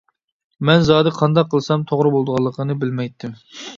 مەن 0.69 0.85
زادى 0.87 1.11
قانداق 1.19 1.51
قىلسام 1.51 1.83
توغرا 1.93 2.13
بولىدىغانلىقىنى 2.17 2.79
بىلمەيتتىم. 2.85 3.37